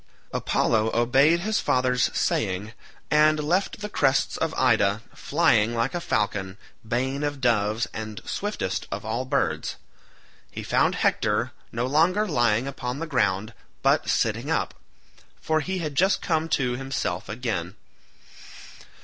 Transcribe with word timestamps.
Apollo 0.33 0.89
obeyed 0.95 1.41
his 1.41 1.59
father's 1.59 2.09
saying, 2.17 2.73
and 3.11 3.39
left 3.39 3.81
the 3.81 3.87
crests 3.87 4.35
of 4.35 4.51
Ida, 4.57 5.03
flying 5.13 5.75
like 5.75 5.93
a 5.93 6.01
falcon, 6.01 6.57
bane 6.87 7.23
of 7.23 7.39
doves 7.39 7.85
and 7.93 8.19
swiftest 8.25 8.87
of 8.91 9.05
all 9.05 9.25
birds. 9.25 9.75
He 10.49 10.63
found 10.63 10.95
Hector 10.95 11.51
no 11.71 11.85
longer 11.85 12.27
lying 12.27 12.67
upon 12.67 12.97
the 12.97 13.05
ground, 13.05 13.53
but 13.83 14.09
sitting 14.09 14.49
up, 14.49 14.73
for 15.39 15.59
he 15.59 15.77
had 15.77 15.93
just 15.93 16.19
come 16.19 16.49
to 16.49 16.71
himself 16.71 17.29
again. 17.29 17.75